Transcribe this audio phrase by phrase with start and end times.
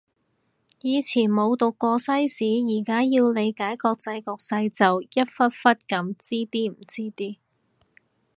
[0.81, 7.37] 以前冇讀過西史，而家要理解國際局勢就一忽忽噉知啲唔知啲